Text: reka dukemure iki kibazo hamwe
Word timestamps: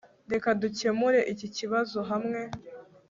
reka 0.33 0.49
dukemure 0.61 1.19
iki 1.33 1.47
kibazo 1.57 1.97
hamwe 2.09 2.41